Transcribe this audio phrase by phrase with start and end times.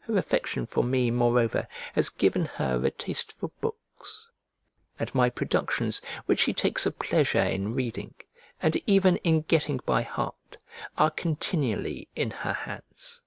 [0.00, 4.30] Her affection for me, moreover, has given her a taste for books,
[4.98, 8.14] and my productions, which she takes a pleasure in reading,
[8.62, 10.56] and even in getting by heart,
[10.96, 13.20] are continually in her hands.